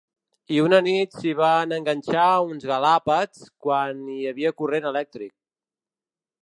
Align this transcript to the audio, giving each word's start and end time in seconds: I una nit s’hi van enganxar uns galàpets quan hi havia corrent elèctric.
I 0.53 0.55
una 0.67 0.77
nit 0.85 1.17
s’hi 1.17 1.33
van 1.41 1.75
enganxar 1.77 2.25
uns 2.55 2.65
galàpets 2.73 3.45
quan 3.67 4.01
hi 4.17 4.19
havia 4.31 4.55
corrent 4.63 4.93
elèctric. 4.95 5.37